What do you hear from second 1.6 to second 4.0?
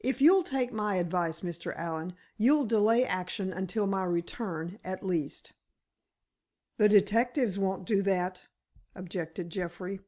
Allen, you'll delay action until